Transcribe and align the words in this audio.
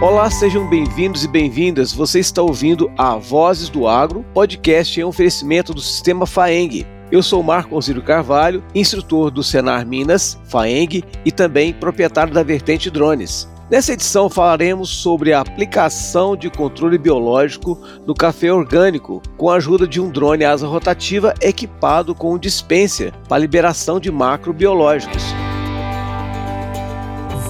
Olá, 0.00 0.28
sejam 0.28 0.68
bem-vindos 0.68 1.24
e 1.24 1.28
bem-vindas. 1.28 1.92
Você 1.92 2.18
está 2.18 2.42
ouvindo 2.42 2.90
a 2.98 3.16
Vozes 3.16 3.68
do 3.68 3.86
Agro, 3.86 4.24
podcast 4.34 4.98
em 4.98 5.04
oferecimento 5.04 5.72
do 5.72 5.80
Sistema 5.80 6.26
Faeng. 6.26 6.84
Eu 7.12 7.22
sou 7.22 7.42
Marco 7.42 7.76
Osirio 7.76 8.02
Carvalho, 8.02 8.64
instrutor 8.74 9.30
do 9.30 9.42
Senar 9.42 9.86
Minas, 9.86 10.38
Faeng 10.46 11.02
e 11.24 11.30
também 11.30 11.72
proprietário 11.72 12.34
da 12.34 12.42
Vertente 12.42 12.90
Drones. 12.90 13.48
Nessa 13.70 13.92
edição 13.92 14.28
falaremos 14.28 14.90
sobre 14.90 15.32
a 15.32 15.40
aplicação 15.40 16.36
de 16.36 16.50
controle 16.50 16.98
biológico 16.98 17.80
no 18.06 18.14
café 18.14 18.52
orgânico 18.52 19.22
com 19.36 19.48
a 19.48 19.56
ajuda 19.56 19.86
de 19.86 20.00
um 20.00 20.10
drone 20.10 20.44
asa 20.44 20.66
rotativa 20.66 21.34
equipado 21.40 22.14
com 22.14 22.34
um 22.34 22.38
dispenser 22.38 23.12
para 23.28 23.38
liberação 23.38 24.00
de 24.00 24.10
macrobiológicos. 24.10 25.22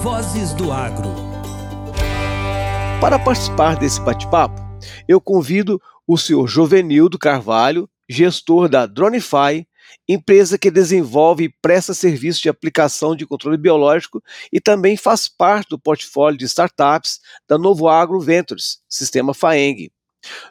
Vozes 0.05 0.53
do 0.53 0.71
Agro. 0.71 1.09
Para 3.01 3.17
participar 3.17 3.75
desse 3.75 3.99
bate-papo, 3.99 4.61
eu 5.07 5.19
convido 5.19 5.81
o 6.07 6.15
senhor 6.15 6.45
Jovenildo 6.45 7.17
Carvalho, 7.17 7.89
gestor 8.07 8.69
da 8.69 8.85
Dronify, 8.85 9.67
empresa 10.07 10.59
que 10.59 10.69
desenvolve 10.69 11.45
e 11.45 11.49
presta 11.59 11.91
serviço 11.95 12.39
de 12.43 12.49
aplicação 12.49 13.15
de 13.15 13.25
controle 13.25 13.57
biológico 13.57 14.21
e 14.53 14.61
também 14.61 14.95
faz 14.95 15.27
parte 15.27 15.69
do 15.69 15.79
portfólio 15.79 16.37
de 16.37 16.45
startups 16.45 17.19
da 17.49 17.57
Novo 17.57 17.87
Agro 17.87 18.19
Ventures, 18.19 18.81
sistema 18.87 19.33
FAENG. 19.33 19.91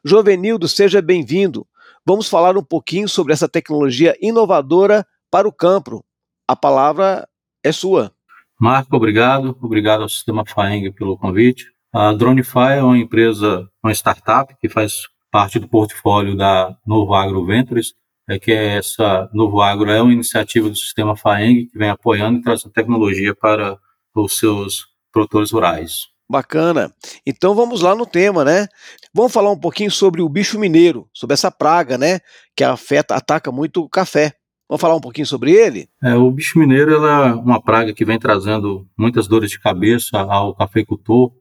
Jovenildo, 0.05 0.67
seja 0.67 1.01
bem-vindo. 1.01 1.65
Vamos 2.05 2.29
falar 2.29 2.57
um 2.59 2.65
pouquinho 2.65 3.09
sobre 3.09 3.33
essa 3.33 3.49
tecnologia 3.49 4.17
inovadora 4.21 5.07
para 5.31 5.47
o 5.47 5.53
campo. 5.53 6.05
A 6.49 6.57
palavra 6.57 7.29
é 7.63 7.71
sua. 7.71 8.13
Marco, 8.61 8.97
obrigado. 8.97 9.57
Obrigado 9.61 10.03
ao 10.03 10.09
sistema 10.09 10.45
FAENG 10.47 10.93
pelo 10.93 11.19
convite. 11.19 11.67
A 11.93 12.13
Dronify 12.13 12.79
é 12.79 12.83
uma 12.83 12.99
empresa, 12.99 13.69
uma 13.83 13.93
startup 13.93 14.55
que 14.61 14.69
faz 14.69 15.03
parte 15.31 15.59
do 15.59 15.69
portfólio 15.69 16.37
da 16.37 16.77
Novo 16.87 17.15
Agro 17.15 17.45
Ventures, 17.45 17.95
é 18.29 18.39
que 18.39 18.53
essa 18.53 19.29
Novo 19.33 19.61
Agro 19.61 19.91
é 19.91 20.01
uma 20.01 20.13
iniciativa 20.13 20.69
do 20.69 20.77
sistema 20.77 21.17
FAENG 21.17 21.67
que 21.67 21.79
vem 21.79 21.91
apoiando 21.91 22.39
e 22.39 22.43
trazendo 22.43 22.73
tecnologia 22.73 23.35
para 23.35 23.79
os 24.15 24.39
seus 24.39 24.87
produtores 25.13 25.51
rurais. 25.51 26.09
Bacana. 26.29 26.93
Então 27.27 27.55
vamos 27.55 27.81
lá 27.81 27.95
no 27.95 28.07
tema, 28.07 28.45
né? 28.45 28.67
Vamos 29.13 29.33
falar 29.33 29.51
um 29.51 29.59
pouquinho 29.59 29.91
sobre 29.91 30.23
o 30.23 30.29
bicho 30.29 30.59
mineiro, 30.59 31.09
sobre 31.13 31.35
essa 31.35 31.51
praga, 31.51 31.99
né, 31.99 32.19
que 32.57 32.65
afeta, 32.65 33.15
ataca 33.15 33.53
muito 33.53 33.83
o 33.83 33.89
café. 33.89 34.33
Vamos 34.69 34.81
falar 34.81 34.97
um 34.97 35.01
pouquinho 35.01 35.27
sobre 35.27 35.53
ele? 35.53 35.89
É, 36.03 36.15
o 36.15 36.31
bicho 36.31 36.59
mineiro 36.59 36.95
é 36.95 37.35
uma 37.35 37.61
praga 37.61 37.93
que 37.93 38.05
vem 38.05 38.19
trazendo 38.19 38.89
muitas 38.97 39.29
dores 39.29 39.51
de 39.51 39.61
cabeça 39.61 40.19
ao 40.19 40.55
cafeicultor, 40.55 41.33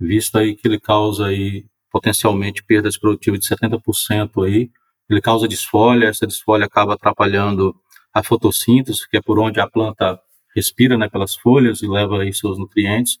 visto 0.00 0.38
aí 0.38 0.54
que 0.54 0.66
ele 0.68 0.78
causa 0.78 1.26
aí 1.26 1.66
potencialmente 1.90 2.62
perdas 2.62 2.96
produtivas 2.96 3.40
de 3.40 3.48
70% 3.48 4.46
aí, 4.46 4.70
ele 5.08 5.20
causa 5.20 5.48
desfolha, 5.48 6.06
essa 6.06 6.26
desfolha 6.26 6.66
acaba 6.66 6.94
atrapalhando 6.94 7.74
a 8.12 8.22
fotossíntese, 8.22 9.08
que 9.08 9.16
é 9.16 9.22
por 9.22 9.38
onde 9.38 9.58
a 9.58 9.66
planta 9.66 10.20
respira, 10.54 10.98
né, 10.98 11.08
pelas 11.08 11.34
folhas 11.34 11.82
e 11.82 11.88
leva 11.88 12.22
aí 12.22 12.32
seus 12.32 12.58
nutrientes. 12.58 13.18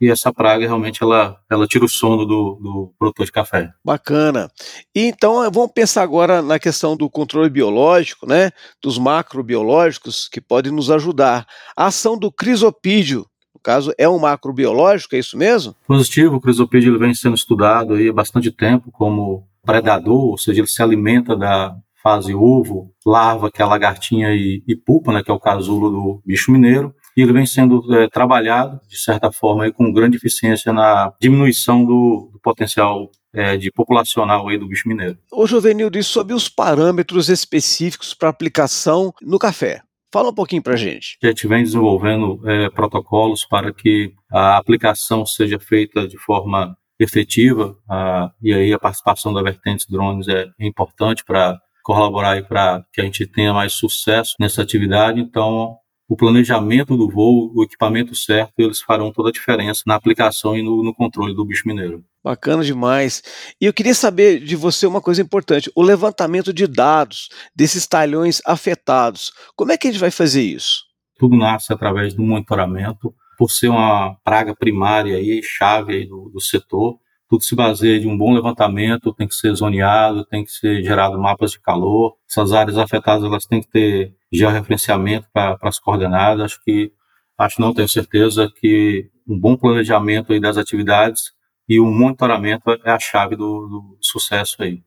E 0.00 0.10
essa 0.10 0.32
praga 0.32 0.66
realmente 0.66 1.02
ela, 1.02 1.38
ela 1.50 1.66
tira 1.66 1.84
o 1.84 1.88
sono 1.88 2.24
do, 2.24 2.58
do 2.60 2.94
produtor 2.98 3.26
de 3.26 3.32
café. 3.32 3.70
Bacana. 3.84 4.50
E 4.94 5.06
então 5.06 5.50
vamos 5.50 5.72
pensar 5.72 6.02
agora 6.02 6.40
na 6.40 6.58
questão 6.58 6.96
do 6.96 7.10
controle 7.10 7.50
biológico, 7.50 8.26
né, 8.26 8.50
dos 8.82 8.98
macrobiológicos 8.98 10.28
que 10.28 10.40
podem 10.40 10.72
nos 10.72 10.90
ajudar. 10.90 11.46
A 11.76 11.86
ação 11.86 12.18
do 12.18 12.32
crisopídio, 12.32 13.26
no 13.54 13.60
caso, 13.60 13.92
é 13.98 14.08
um 14.08 14.18
macrobiológico, 14.18 15.14
é 15.14 15.18
isso 15.18 15.36
mesmo? 15.36 15.76
Positivo, 15.86 16.36
o 16.36 16.40
crisopídio 16.40 16.98
vem 16.98 17.14
sendo 17.14 17.36
estudado 17.36 17.94
aí 17.94 18.08
há 18.08 18.12
bastante 18.12 18.50
tempo 18.50 18.90
como 18.90 19.46
predador, 19.62 20.30
ou 20.30 20.38
seja, 20.38 20.60
ele 20.60 20.68
se 20.68 20.82
alimenta 20.82 21.36
da 21.36 21.76
fase 22.02 22.34
ovo, 22.34 22.90
larva, 23.04 23.50
que 23.50 23.60
é 23.60 23.64
a 23.64 23.68
lagartinha, 23.68 24.34
e, 24.34 24.62
e 24.66 24.74
pupa, 24.74 25.12
né, 25.12 25.22
que 25.22 25.30
é 25.30 25.34
o 25.34 25.40
casulo 25.40 25.90
do 25.90 26.22
bicho 26.24 26.50
mineiro, 26.50 26.94
e 27.20 27.22
ele 27.22 27.34
vem 27.34 27.44
sendo 27.44 27.94
é, 27.94 28.08
trabalhado, 28.08 28.80
de 28.88 28.98
certa 28.98 29.30
forma, 29.30 29.64
aí, 29.64 29.72
com 29.72 29.92
grande 29.92 30.16
eficiência 30.16 30.72
na 30.72 31.12
diminuição 31.20 31.84
do, 31.84 32.30
do 32.32 32.40
potencial 32.42 33.10
é, 33.34 33.58
de 33.58 33.70
populacional 33.70 34.48
aí 34.48 34.56
do 34.56 34.66
bicho 34.66 34.88
mineiro. 34.88 35.18
Ô 35.30 35.46
Juvenil, 35.46 35.90
diz 35.90 36.06
sobre 36.06 36.32
os 36.32 36.48
parâmetros 36.48 37.28
específicos 37.28 38.14
para 38.14 38.30
aplicação 38.30 39.12
no 39.20 39.38
café. 39.38 39.82
Fala 40.10 40.30
um 40.30 40.34
pouquinho 40.34 40.62
para 40.62 40.72
a 40.72 40.78
gente. 40.78 41.18
A 41.22 41.26
gente 41.26 41.46
vem 41.46 41.62
desenvolvendo 41.62 42.40
é, 42.48 42.70
protocolos 42.70 43.44
para 43.44 43.70
que 43.70 44.14
a 44.32 44.56
aplicação 44.56 45.26
seja 45.26 45.60
feita 45.60 46.08
de 46.08 46.16
forma 46.16 46.74
efetiva, 46.98 47.76
uh, 47.88 48.30
e 48.42 48.52
aí 48.52 48.72
a 48.72 48.78
participação 48.78 49.32
da 49.32 49.42
Vertentes 49.42 49.86
Drones 49.86 50.26
é 50.28 50.46
importante 50.58 51.24
para 51.24 51.58
colaborar 51.82 52.42
para 52.44 52.84
que 52.92 53.00
a 53.00 53.04
gente 53.04 53.26
tenha 53.26 53.54
mais 53.54 53.72
sucesso 53.72 54.34
nessa 54.38 54.62
atividade. 54.62 55.20
Então, 55.20 55.76
o 56.10 56.16
planejamento 56.16 56.96
do 56.96 57.08
voo, 57.08 57.52
o 57.54 57.62
equipamento 57.62 58.16
certo, 58.16 58.54
eles 58.58 58.80
farão 58.80 59.12
toda 59.12 59.28
a 59.28 59.32
diferença 59.32 59.84
na 59.86 59.94
aplicação 59.94 60.58
e 60.58 60.62
no, 60.62 60.82
no, 60.82 60.92
controle 60.92 61.32
do 61.32 61.44
bicho 61.44 61.68
mineiro. 61.68 62.04
Bacana 62.22 62.64
demais. 62.64 63.22
E 63.60 63.64
eu 63.64 63.72
queria 63.72 63.94
saber 63.94 64.40
de 64.40 64.56
você 64.56 64.88
uma 64.88 65.00
coisa 65.00 65.22
importante: 65.22 65.70
o 65.72 65.80
levantamento 65.80 66.52
de 66.52 66.66
dados 66.66 67.28
desses 67.54 67.86
talhões 67.86 68.42
afetados. 68.44 69.30
Como 69.54 69.70
é 69.70 69.78
que 69.78 69.86
a 69.86 69.92
gente 69.92 70.00
vai 70.00 70.10
fazer 70.10 70.42
isso? 70.42 70.82
Tudo 71.16 71.36
nasce 71.36 71.72
através 71.72 72.12
do 72.12 72.24
monitoramento 72.24 73.14
por 73.38 73.48
ser 73.48 73.68
uma 73.68 74.16
praga 74.24 74.52
primária 74.52 75.20
e 75.20 75.40
chave 75.44 75.94
aí 75.94 76.06
do, 76.08 76.28
do 76.28 76.40
setor, 76.40 76.98
tudo 77.28 77.44
se 77.44 77.54
baseia 77.54 78.00
de 78.00 78.08
um 78.08 78.18
bom 78.18 78.34
levantamento, 78.34 79.14
tem 79.14 79.28
que 79.28 79.36
ser 79.36 79.54
zoneado, 79.54 80.24
tem 80.24 80.44
que 80.44 80.50
ser 80.50 80.82
gerado 80.82 81.16
mapas 81.16 81.52
de 81.52 81.60
calor. 81.60 82.16
Essas 82.28 82.52
áreas 82.52 82.76
afetadas 82.76 83.22
elas 83.22 83.46
têm 83.46 83.60
que 83.60 83.70
ter 83.70 84.16
georreferenciamento 84.32 85.26
para 85.32 85.58
as 85.62 85.78
coordenadas. 85.78 86.44
Acho 86.44 86.64
que 86.64 86.92
acho 87.38 87.60
não 87.60 87.74
tenho 87.74 87.88
certeza 87.88 88.50
que 88.54 89.10
um 89.26 89.38
bom 89.38 89.56
planejamento 89.56 90.32
aí 90.32 90.40
das 90.40 90.56
atividades 90.56 91.32
e 91.68 91.78
o 91.78 91.86
um 91.86 91.96
monitoramento 91.96 92.70
é 92.84 92.90
a 92.90 92.98
chave 92.98 93.36
do, 93.36 93.66
do 93.66 93.98
sucesso 94.00 94.62
aí. 94.62 94.82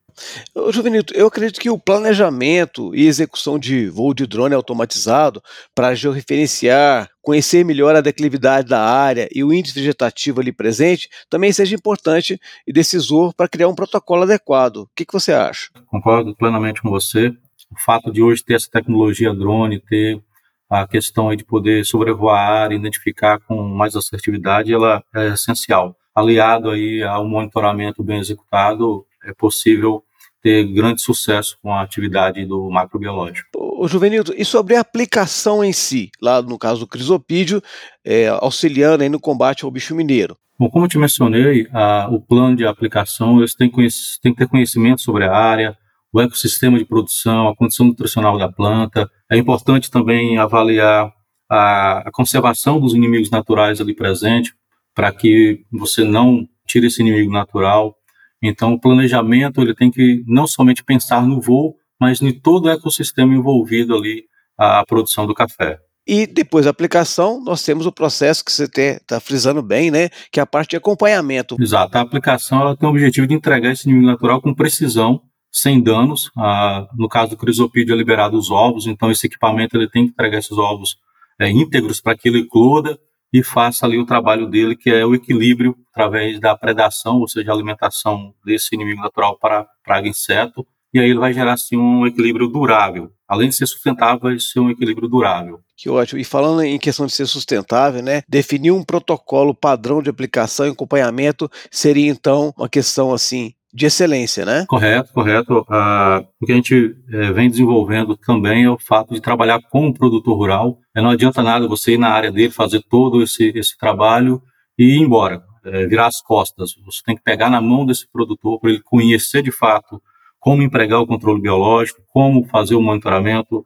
Juvenito, 0.71 1.13
eu 1.15 1.27
acredito 1.27 1.59
que 1.59 1.69
o 1.69 1.79
planejamento 1.79 2.93
e 2.93 3.07
execução 3.07 3.57
de 3.57 3.89
voo 3.89 4.13
de 4.13 4.27
drone 4.27 4.53
automatizado 4.53 5.41
para 5.73 5.95
georreferenciar, 5.95 7.09
conhecer 7.21 7.65
melhor 7.65 7.95
a 7.95 8.01
declividade 8.01 8.67
da 8.67 8.81
área 8.81 9.27
e 9.33 9.43
o 9.43 9.53
índice 9.53 9.73
vegetativo 9.73 10.41
ali 10.41 10.51
presente 10.51 11.09
também 11.29 11.51
seja 11.51 11.75
importante 11.75 12.39
e 12.67 12.73
decisor 12.73 13.33
para 13.33 13.47
criar 13.47 13.67
um 13.67 13.75
protocolo 13.75 14.23
adequado. 14.23 14.77
O 14.77 14.89
que, 14.95 15.05
que 15.05 15.13
você 15.13 15.33
acha? 15.33 15.69
Concordo 15.87 16.35
plenamente 16.35 16.81
com 16.81 16.89
você. 16.89 17.33
O 17.73 17.79
fato 17.79 18.11
de 18.11 18.21
hoje 18.21 18.43
ter 18.43 18.53
essa 18.53 18.69
tecnologia 18.69 19.33
drone, 19.33 19.79
ter 19.79 20.21
a 20.69 20.87
questão 20.87 21.35
de 21.35 21.43
poder 21.43 21.83
sobrevoar 21.85 22.39
a 22.39 22.61
área, 22.63 22.75
identificar 22.75 23.39
com 23.39 23.63
mais 23.63 23.95
assertividade, 23.95 24.73
ela 24.73 25.03
é 25.13 25.29
essencial. 25.29 25.95
Aliado 26.15 26.69
aí 26.69 27.01
ao 27.03 27.27
monitoramento 27.27 28.03
bem 28.03 28.19
executado, 28.19 29.05
é 29.25 29.33
possível 29.33 30.03
ter 30.41 30.65
grande 30.65 31.01
sucesso 31.01 31.57
com 31.61 31.73
a 31.73 31.81
atividade 31.81 32.45
do 32.45 32.69
macrobiológico. 32.69 33.49
O 33.55 33.87
Juvenildo, 33.87 34.33
e 34.37 34.45
sobre 34.45 34.75
a 34.75 34.81
aplicação 34.81 35.63
em 35.63 35.73
si, 35.73 36.11
lá 36.21 36.41
no 36.41 36.59
caso 36.59 36.81
do 36.81 36.87
crisopídio, 36.87 37.61
é, 38.05 38.27
auxiliando 38.27 39.03
aí 39.03 39.09
no 39.09 39.19
combate 39.19 39.65
ao 39.65 39.71
bicho 39.71 39.95
mineiro? 39.95 40.37
Bom, 40.59 40.69
como 40.69 40.85
eu 40.85 40.89
te 40.89 40.97
mencionei, 40.97 41.67
a, 41.73 42.07
o 42.11 42.21
plano 42.21 42.55
de 42.55 42.65
aplicação 42.65 43.39
eles 43.39 43.55
têm, 43.55 43.71
têm 43.71 44.33
que 44.33 44.37
ter 44.37 44.47
conhecimento 44.47 45.01
sobre 45.01 45.23
a 45.23 45.33
área, 45.33 45.77
o 46.13 46.21
ecossistema 46.21 46.77
de 46.77 46.85
produção, 46.85 47.49
a 47.49 47.55
condição 47.55 47.87
nutricional 47.87 48.37
da 48.37 48.51
planta. 48.51 49.09
É 49.29 49.37
importante 49.37 49.89
também 49.89 50.37
avaliar 50.37 51.11
a, 51.49 52.07
a 52.07 52.11
conservação 52.11 52.79
dos 52.79 52.93
inimigos 52.93 53.29
naturais 53.29 53.81
ali 53.81 53.95
presentes, 53.95 54.53
para 54.93 55.11
que 55.11 55.65
você 55.71 56.03
não 56.03 56.47
tire 56.67 56.87
esse 56.87 57.01
inimigo 57.01 57.31
natural 57.31 57.95
então, 58.43 58.73
o 58.73 58.79
planejamento 58.79 59.61
ele 59.61 59.73
tem 59.73 59.89
que 59.89 60.21
não 60.27 60.45
somente 60.45 60.83
pensar 60.83 61.25
no 61.25 61.39
voo, 61.39 61.77
mas 61.97 62.21
em 62.21 62.37
todo 62.37 62.65
o 62.65 62.69
ecossistema 62.69 63.33
envolvido 63.33 63.95
ali 63.95 64.25
a 64.57 64.83
produção 64.85 65.25
do 65.25 65.33
café. 65.33 65.79
E 66.05 66.27
depois 66.27 66.65
da 66.65 66.71
aplicação, 66.71 67.41
nós 67.41 67.63
temos 67.63 67.85
o 67.85 67.91
processo 67.91 68.43
que 68.43 68.51
você 68.51 68.65
está 68.65 69.21
frisando 69.21 69.63
bem, 69.63 69.89
né? 69.89 70.09
Que 70.29 70.41
é 70.41 70.43
a 70.43 70.45
parte 70.45 70.71
de 70.71 70.75
acompanhamento. 70.75 71.55
Exato. 71.57 71.97
A 71.97 72.01
aplicação 72.01 72.59
ela 72.59 72.75
tem 72.75 72.85
o 72.85 72.91
objetivo 72.91 73.25
de 73.25 73.33
entregar 73.33 73.71
esse 73.71 73.87
inimigo 73.87 74.07
natural 74.07 74.41
com 74.41 74.53
precisão, 74.53 75.21
sem 75.53 75.81
danos. 75.81 76.31
Ah, 76.35 76.87
no 76.97 77.07
caso 77.07 77.31
do 77.31 77.37
crisopídeo, 77.37 77.93
é 77.93 77.97
liberado 77.97 78.35
os 78.35 78.49
ovos, 78.49 78.87
então 78.87 79.11
esse 79.11 79.27
equipamento 79.27 79.77
ele 79.77 79.87
tem 79.87 80.05
que 80.05 80.11
entregar 80.11 80.39
esses 80.39 80.57
ovos 80.57 80.97
é, 81.39 81.49
íntegros 81.49 82.01
para 82.01 82.17
que 82.17 82.27
ele 82.27 82.39
ecloda 82.39 82.99
e 83.31 83.43
faça 83.43 83.85
ali 83.85 83.97
o 83.97 84.05
trabalho 84.05 84.47
dele, 84.47 84.75
que 84.75 84.89
é 84.89 85.05
o 85.05 85.15
equilíbrio 85.15 85.75
através 85.91 86.39
da 86.39 86.55
predação, 86.55 87.19
ou 87.19 87.27
seja, 87.27 87.51
alimentação 87.51 88.33
desse 88.45 88.75
inimigo 88.75 89.01
natural 89.01 89.37
para 89.37 89.67
praga 89.83 90.07
inseto, 90.07 90.65
e 90.93 90.99
aí 90.99 91.09
ele 91.09 91.19
vai 91.19 91.33
gerar 91.33 91.53
assim, 91.53 91.75
um 91.75 92.05
equilíbrio 92.05 92.47
durável. 92.47 93.11
Além 93.27 93.49
de 93.49 93.55
ser 93.55 93.65
sustentável, 93.65 94.19
vai 94.19 94.39
ser 94.39 94.59
um 94.59 94.69
equilíbrio 94.69 95.07
durável. 95.07 95.59
Que 95.75 95.89
ótimo. 95.89 96.21
E 96.21 96.23
falando 96.23 96.61
em 96.61 96.77
questão 96.77 97.07
de 97.07 97.13
ser 97.13 97.25
sustentável, 97.25 98.03
né? 98.03 98.21
Definir 98.29 98.69
um 98.69 98.83
protocolo 98.83 99.55
padrão 99.55 100.03
de 100.03 100.11
aplicação 100.11 100.67
e 100.67 100.69
acompanhamento 100.69 101.49
seria 101.71 102.11
então 102.11 102.53
uma 102.55 102.69
questão 102.69 103.11
assim 103.11 103.53
de 103.73 103.87
excelência, 103.87 104.45
né? 104.45 104.65
Correto, 104.67 105.11
correto. 105.11 105.65
Ah, 105.67 106.23
o 106.39 106.45
que 106.45 106.51
a 106.51 106.55
gente 106.55 106.95
é, 107.11 107.31
vem 107.31 107.49
desenvolvendo 107.49 108.15
também 108.15 108.65
é 108.65 108.69
o 108.69 108.77
fato 108.77 109.15
de 109.15 109.19
trabalhar 109.19 109.59
com 109.71 109.87
o 109.87 109.93
produtor 109.93 110.37
rural. 110.37 110.77
É, 110.95 111.01
não 111.01 111.09
adianta 111.09 111.41
nada 111.41 111.67
você 111.67 111.93
ir 111.93 111.97
na 111.97 112.09
área 112.09 112.31
dele, 112.31 112.51
fazer 112.51 112.83
todo 112.87 113.23
esse, 113.23 113.51
esse 113.55 113.75
trabalho 113.75 114.41
e 114.77 114.97
ir 114.97 115.01
embora, 115.01 115.41
é, 115.65 115.87
virar 115.87 116.05
as 116.05 116.21
costas. 116.21 116.75
Você 116.85 117.01
tem 117.03 117.15
que 117.15 117.23
pegar 117.23 117.49
na 117.49 117.59
mão 117.59 117.83
desse 117.83 118.07
produtor 118.11 118.59
para 118.59 118.69
ele 118.69 118.81
conhecer 118.81 119.41
de 119.41 119.51
fato 119.51 119.99
como 120.39 120.61
empregar 120.61 120.99
o 120.99 121.07
controle 121.07 121.41
biológico, 121.41 122.01
como 122.09 122.45
fazer 122.45 122.75
o 122.75 122.81
monitoramento, 122.81 123.65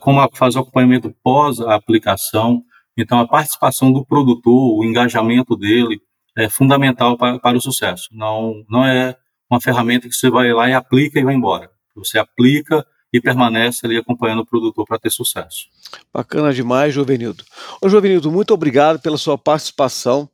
como 0.00 0.20
fazer 0.34 0.58
o 0.58 0.60
acompanhamento 0.60 1.12
pós 1.22 1.58
a 1.60 1.74
aplicação. 1.74 2.62
Então, 2.96 3.18
a 3.18 3.26
participação 3.26 3.90
do 3.90 4.04
produtor, 4.04 4.78
o 4.78 4.84
engajamento 4.84 5.56
dele 5.56 5.98
é 6.36 6.48
fundamental 6.48 7.16
para, 7.16 7.38
para 7.38 7.56
o 7.56 7.60
sucesso. 7.60 8.08
Não, 8.12 8.62
não 8.68 8.84
é 8.84 9.16
uma 9.50 9.60
ferramenta 9.60 10.08
que 10.08 10.14
você 10.14 10.30
vai 10.30 10.52
lá 10.52 10.68
e 10.68 10.74
aplica 10.74 11.18
e 11.18 11.24
vai 11.24 11.34
embora. 11.34 11.70
Você 11.94 12.18
aplica 12.18 12.86
e 13.12 13.20
permanece 13.20 13.86
ali 13.86 13.96
acompanhando 13.96 14.40
o 14.40 14.46
produtor 14.46 14.84
para 14.86 14.98
ter 14.98 15.10
sucesso. 15.10 15.66
Bacana 16.12 16.52
demais, 16.52 16.92
Jovenildo. 16.92 17.42
Ô, 17.80 17.88
Jovenildo, 17.88 18.30
muito 18.30 18.52
obrigado 18.52 19.00
pela 19.00 19.16
sua 19.16 19.38
participação. 19.38 20.28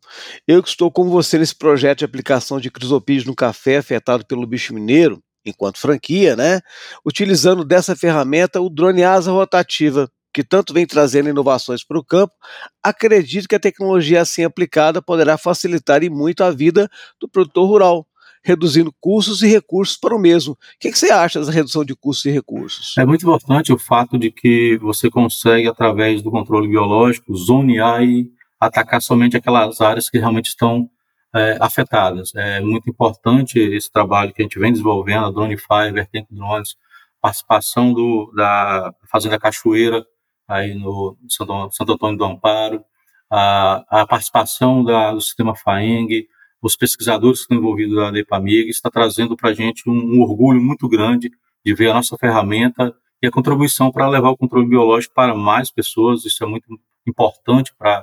Eu 0.46 0.62
que 0.62 0.68
estou 0.68 0.90
com 0.90 1.08
você 1.08 1.38
nesse 1.38 1.54
projeto 1.54 2.00
de 2.00 2.04
aplicação 2.04 2.58
de 2.58 2.70
crisopídeos 2.70 3.26
no 3.26 3.34
café 3.34 3.78
afetado 3.78 4.26
pelo 4.26 4.46
bicho 4.46 4.74
mineiro, 4.74 5.22
enquanto 5.44 5.78
franquia, 5.78 6.34
né? 6.34 6.60
Utilizando 7.06 7.64
dessa 7.64 7.94
ferramenta 7.94 8.60
o 8.60 8.68
drone 8.68 9.04
asa 9.04 9.30
rotativa, 9.30 10.10
que 10.32 10.42
tanto 10.42 10.74
vem 10.74 10.84
trazendo 10.84 11.28
inovações 11.28 11.84
para 11.84 11.96
o 11.98 12.04
campo, 12.04 12.34
acredito 12.82 13.46
que 13.46 13.54
a 13.54 13.60
tecnologia 13.60 14.20
assim 14.20 14.42
aplicada 14.42 15.00
poderá 15.00 15.38
facilitar 15.38 16.02
e 16.02 16.10
muito 16.10 16.42
a 16.42 16.50
vida 16.50 16.90
do 17.20 17.28
produtor 17.28 17.68
rural, 17.68 18.06
reduzindo 18.44 18.94
custos 19.00 19.42
e 19.42 19.48
recursos 19.48 19.96
para 19.96 20.14
o 20.14 20.18
mesmo. 20.18 20.52
O 20.52 20.58
que, 20.78 20.92
que 20.92 20.98
você 20.98 21.10
acha 21.10 21.40
dessa 21.40 21.50
redução 21.50 21.84
de 21.84 21.96
custos 21.96 22.26
e 22.26 22.30
recursos? 22.30 22.94
É 22.98 23.06
muito 23.06 23.22
importante 23.22 23.72
o 23.72 23.78
fato 23.78 24.18
de 24.18 24.30
que 24.30 24.76
você 24.78 25.10
consegue, 25.10 25.66
através 25.66 26.20
do 26.20 26.30
controle 26.30 26.68
biológico, 26.68 27.34
zonear 27.34 28.02
e 28.02 28.30
atacar 28.60 29.00
somente 29.00 29.36
aquelas 29.36 29.80
áreas 29.80 30.10
que 30.10 30.18
realmente 30.18 30.46
estão 30.46 30.88
é, 31.34 31.56
afetadas. 31.58 32.34
É 32.34 32.60
muito 32.60 32.88
importante 32.88 33.58
esse 33.58 33.90
trabalho 33.90 34.32
que 34.32 34.42
a 34.42 34.44
gente 34.44 34.58
vem 34.58 34.72
desenvolvendo, 34.72 35.24
a 35.24 35.30
Dronify, 35.30 35.90
Vertente 35.92 36.28
Drones, 36.30 36.76
participação 37.20 37.94
do, 37.94 38.30
da 38.36 38.94
Fazenda 39.10 39.38
Cachoeira, 39.38 40.04
aí 40.46 40.74
no 40.74 41.16
Santo, 41.28 41.70
Santo 41.72 41.92
Antônio 41.94 42.18
do 42.18 42.24
Amparo, 42.24 42.84
a, 43.30 44.02
a 44.02 44.06
participação 44.06 44.84
da, 44.84 45.12
do 45.12 45.20
sistema 45.20 45.56
FAENG, 45.56 46.28
os 46.64 46.76
pesquisadores 46.76 47.40
que 47.40 47.42
estão 47.42 47.58
envolvidos 47.58 47.94
na 47.94 48.18
EPAMIG, 48.18 48.70
está 48.70 48.90
trazendo 48.90 49.36
para 49.36 49.50
a 49.50 49.54
gente 49.54 49.82
um, 49.86 49.92
um, 49.92 50.22
orgulho 50.22 50.62
muito 50.62 50.88
grande 50.88 51.30
de 51.62 51.74
ver 51.74 51.90
a 51.90 51.94
nossa 51.94 52.16
ferramenta 52.16 52.94
e 53.22 53.26
a 53.26 53.30
contribuição 53.30 53.92
para 53.92 54.08
levar 54.08 54.30
o 54.30 54.36
controle 54.36 54.66
biológico 54.66 55.12
para 55.14 55.34
mais 55.34 55.70
pessoas. 55.70 56.24
Isso 56.24 56.42
é 56.42 56.46
muito 56.46 56.66
importante 57.06 57.70
para 57.76 58.02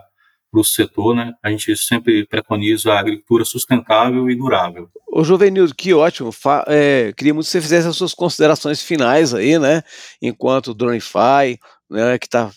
o 0.54 0.64
setor, 0.64 1.16
né? 1.16 1.34
A 1.42 1.50
gente 1.50 1.76
sempre 1.76 2.24
preconiza 2.28 2.94
a 2.94 3.00
agricultura 3.00 3.44
sustentável 3.44 4.30
e 4.30 4.36
durável. 4.36 4.92
Ô 5.12 5.24
Juvenildo, 5.24 5.74
que 5.74 5.92
ótimo. 5.92 6.32
Fa 6.32 6.64
é, 6.68 7.12
queria 7.18 7.34
muito 7.34 7.48
que 7.48 7.52
você 7.52 7.62
fizesse 7.62 7.88
as 7.88 7.98
suas 7.98 8.14
considerações 8.14 8.84
finais 8.84 9.34
aí, 9.34 9.58
né? 9.58 9.82
Enquanto 10.22 10.68
o 10.68 10.74
Dronify, 10.76 11.58
né, 11.90 12.20
que 12.20 12.28
está 12.28 12.52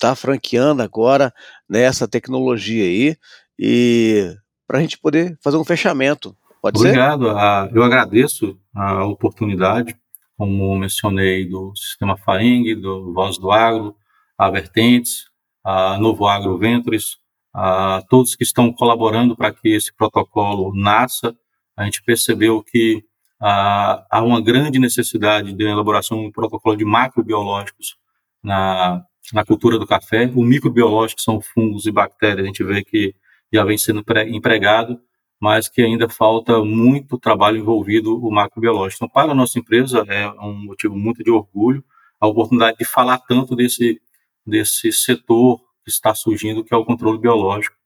tá 0.00 0.16
franqueando 0.16 0.82
agora 0.82 1.30
nessa 1.68 2.08
tecnologia 2.08 2.84
aí, 2.84 3.16
e 3.58 4.34
para 4.66 4.78
a 4.78 4.80
gente 4.80 4.98
poder 4.98 5.38
fazer 5.42 5.56
um 5.56 5.64
fechamento. 5.64 6.36
Pode 6.60 6.78
Obrigado. 6.78 7.24
ser? 7.24 7.30
Obrigado. 7.30 7.76
Eu 7.76 7.82
agradeço 7.84 8.58
a 8.74 9.04
oportunidade, 9.04 9.96
como 10.36 10.76
mencionei, 10.76 11.48
do 11.48 11.74
Sistema 11.76 12.16
FAENG, 12.16 12.74
do 12.74 13.12
Voz 13.12 13.38
do 13.38 13.50
Agro, 13.50 13.94
a 14.36 14.50
Vertentes, 14.50 15.26
a 15.64 15.98
Novo 15.98 16.26
Agro 16.26 16.58
Ventures, 16.58 17.18
a 17.54 18.02
todos 18.08 18.34
que 18.34 18.44
estão 18.44 18.72
colaborando 18.72 19.36
para 19.36 19.52
que 19.52 19.68
esse 19.68 19.94
protocolo 19.94 20.72
nasça. 20.74 21.34
A 21.76 21.84
gente 21.84 22.02
percebeu 22.02 22.62
que 22.62 23.04
a, 23.40 24.04
há 24.10 24.22
uma 24.22 24.40
grande 24.40 24.78
necessidade 24.78 25.52
de 25.52 25.64
elaboração 25.64 26.20
de 26.20 26.26
um 26.26 26.32
protocolo 26.32 26.76
de 26.76 26.84
macrobiológicos 26.84 27.96
na, 28.42 29.02
na 29.32 29.44
cultura 29.44 29.78
do 29.78 29.86
café. 29.86 30.30
O 30.34 30.42
microbiológico 30.42 31.20
são 31.20 31.40
fungos 31.40 31.86
e 31.86 31.90
bactérias, 31.90 32.44
a 32.44 32.46
gente 32.46 32.64
vê 32.64 32.84
que 32.84 33.14
já 33.52 33.64
vem 33.64 33.78
sendo 33.78 34.04
empregado, 34.28 35.00
mas 35.40 35.68
que 35.68 35.82
ainda 35.82 36.08
falta 36.08 36.64
muito 36.64 37.18
trabalho 37.18 37.58
envolvido 37.58 38.18
o 38.24 38.30
macrobiológico. 38.30 39.04
Então, 39.04 39.12
para 39.12 39.32
a 39.32 39.34
nossa 39.34 39.58
empresa, 39.58 40.04
é 40.08 40.28
um 40.40 40.64
motivo 40.64 40.96
muito 40.96 41.22
de 41.22 41.30
orgulho 41.30 41.84
a 42.20 42.26
oportunidade 42.26 42.78
de 42.78 42.84
falar 42.84 43.18
tanto 43.18 43.54
desse 43.54 44.00
desse 44.46 44.92
setor 44.92 45.58
que 45.84 45.90
está 45.90 46.14
surgindo, 46.14 46.62
que 46.64 46.72
é 46.72 46.76
o 46.76 46.84
controle 46.84 47.18
biológico, 47.18 47.76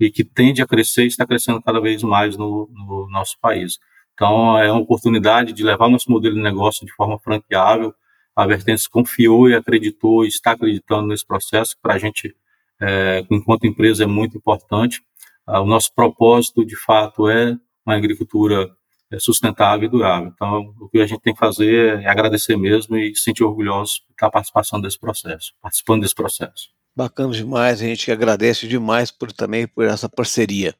e 0.00 0.10
que 0.10 0.24
tende 0.24 0.60
a 0.60 0.66
crescer 0.66 1.04
e 1.04 1.06
está 1.06 1.26
crescendo 1.26 1.62
cada 1.62 1.80
vez 1.80 2.02
mais 2.02 2.36
no, 2.36 2.68
no 2.72 3.08
nosso 3.08 3.38
país. 3.40 3.78
Então, 4.14 4.58
é 4.58 4.70
uma 4.70 4.80
oportunidade 4.80 5.52
de 5.52 5.62
levar 5.62 5.88
nosso 5.88 6.10
modelo 6.10 6.34
de 6.34 6.42
negócio 6.42 6.84
de 6.84 6.92
forma 6.92 7.18
franqueável. 7.20 7.94
A 8.34 8.46
Vertentes 8.46 8.88
confiou 8.88 9.48
e 9.48 9.54
acreditou 9.54 10.24
e 10.24 10.28
está 10.28 10.52
acreditando 10.52 11.06
nesse 11.06 11.24
processo, 11.24 11.76
que 11.76 11.82
para 11.82 11.94
a 11.94 11.98
gente, 11.98 12.34
é, 12.80 13.24
enquanto 13.30 13.66
empresa, 13.66 14.04
é 14.04 14.06
muito 14.06 14.36
importante. 14.36 15.02
Ah, 15.46 15.60
o 15.60 15.66
nosso 15.66 15.94
propósito, 15.94 16.64
de 16.64 16.76
fato, 16.76 17.28
é 17.28 17.56
uma 17.84 17.96
agricultura 17.96 18.68
é, 19.10 19.18
sustentável 19.18 19.86
e 19.86 19.90
durável. 19.90 20.30
Então, 20.34 20.74
o 20.80 20.88
que 20.88 21.00
a 21.00 21.06
gente 21.06 21.20
tem 21.20 21.32
que 21.32 21.40
fazer 21.40 22.02
é 22.02 22.06
agradecer 22.08 22.56
mesmo 22.56 22.96
e 22.96 23.14
se 23.14 23.22
sentir 23.22 23.44
orgulhoso 23.44 24.02
por 24.06 24.12
estar 24.12 24.30
participando 24.30 24.82
desse 24.82 24.98
processo, 24.98 25.52
participando 25.62 26.02
desse 26.02 26.14
processo. 26.14 26.68
Bacana 26.94 27.32
demais, 27.32 27.80
a 27.80 27.84
gente 27.84 28.10
agradece 28.10 28.66
demais 28.66 29.12
por 29.12 29.32
também 29.32 29.68
por 29.68 29.84
essa 29.84 30.08
parceria. 30.08 30.74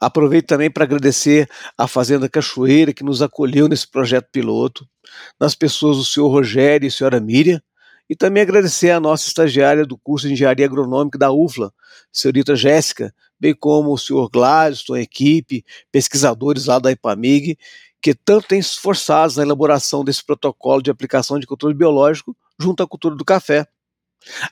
Aproveito 0.00 0.48
também 0.48 0.68
para 0.68 0.82
agradecer 0.82 1.48
a 1.78 1.86
Fazenda 1.86 2.28
Cachoeira 2.28 2.92
que 2.92 3.04
nos 3.04 3.22
acolheu 3.22 3.68
nesse 3.68 3.88
projeto 3.88 4.28
piloto, 4.32 4.84
nas 5.40 5.54
pessoas 5.54 5.98
do 5.98 6.04
senhor 6.04 6.28
Rogério 6.28 6.88
e 6.88 6.90
senhora 6.90 7.20
Miriam, 7.20 7.62
e 8.12 8.14
também 8.14 8.42
agradecer 8.42 8.90
a 8.90 9.00
nossa 9.00 9.26
estagiária 9.26 9.86
do 9.86 9.96
curso 9.96 10.26
de 10.26 10.34
Engenharia 10.34 10.66
Agronômica 10.66 11.18
da 11.18 11.32
UFLA, 11.32 11.72
senhorita 12.12 12.54
Jéssica, 12.54 13.10
bem 13.40 13.54
como 13.54 13.90
o 13.90 13.96
senhor 13.96 14.28
Gladstone, 14.28 15.00
equipe, 15.00 15.64
pesquisadores 15.90 16.66
lá 16.66 16.78
da 16.78 16.92
IPAMIG, 16.92 17.56
que 18.02 18.12
tanto 18.12 18.48
têm 18.48 18.60
se 18.60 18.72
esforçado 18.72 19.34
na 19.36 19.42
elaboração 19.44 20.04
desse 20.04 20.22
protocolo 20.22 20.82
de 20.82 20.90
aplicação 20.90 21.38
de 21.38 21.46
controle 21.46 21.74
biológico 21.74 22.36
junto 22.60 22.82
à 22.82 22.86
cultura 22.86 23.16
do 23.16 23.24
café. 23.24 23.66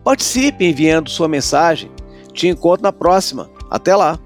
Participe 0.03 0.65
enviando 0.65 1.09
sua 1.09 1.29
mensagem. 1.29 1.93
Te 2.33 2.49
encontro 2.49 2.83
na 2.83 2.93
próxima. 2.93 3.49
Até 3.71 3.95
lá! 3.95 4.19